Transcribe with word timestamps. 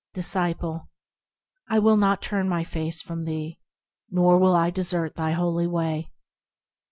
Disciple. 0.15 0.89
I 1.69 1.77
will 1.77 1.95
not 1.95 2.23
turn 2.23 2.49
my 2.49 2.63
face 2.63 3.03
from 3.03 3.25
thee, 3.25 3.59
Nor 4.09 4.39
will 4.39 4.55
I 4.55 4.71
desert 4.71 5.13
thy 5.13 5.33
holy 5.33 5.67
Way. 5.67 6.11